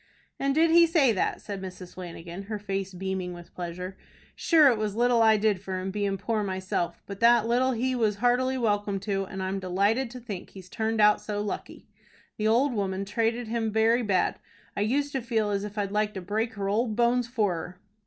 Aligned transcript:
"And 0.39 0.55
did 0.55 0.71
he 0.71 0.87
say 0.87 1.11
that?" 1.11 1.43
said 1.43 1.61
Mrs. 1.61 1.93
Flanagan, 1.93 2.41
her 2.45 2.57
face 2.57 2.91
beaming 2.91 3.33
with 3.33 3.53
pleasure. 3.53 3.97
"Shure 4.35 4.67
it 4.69 4.79
was 4.79 4.95
little 4.95 5.21
I 5.21 5.37
did 5.37 5.61
for 5.61 5.77
him, 5.79 5.91
bein' 5.91 6.17
poor 6.17 6.41
myself; 6.41 7.03
but 7.05 7.19
that 7.19 7.45
little 7.47 7.73
he 7.73 7.93
was 7.93 8.15
heartily 8.15 8.57
welcome 8.57 8.99
to, 9.01 9.25
and 9.25 9.43
I'm 9.43 9.59
delighted 9.59 10.09
to 10.09 10.19
think 10.19 10.49
he's 10.49 10.69
turned 10.69 10.99
out 11.01 11.21
so 11.21 11.39
lucky. 11.39 11.85
The 12.37 12.47
ould 12.47 12.73
woman 12.73 13.05
trated 13.05 13.45
him 13.47 13.71
very 13.71 14.01
bad. 14.01 14.39
I 14.75 14.81
used 14.81 15.11
to 15.11 15.21
feel 15.21 15.51
as 15.51 15.63
if 15.63 15.77
I'd 15.77 15.91
like 15.91 16.15
to 16.15 16.21
break 16.21 16.55
her 16.55 16.67
ould 16.67 16.95
bones 16.95 17.27
for 17.27 17.53
her." 17.53 17.79